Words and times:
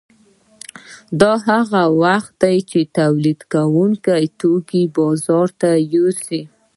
دا 1.21 1.33
هغه 1.47 1.81
وخت 2.03 2.31
دی 2.43 2.57
چې 2.69 2.79
تولیدونکي 2.97 4.19
توکي 4.39 4.83
بازار 4.97 5.47
ته 5.61 5.69
یوسي 5.93 6.41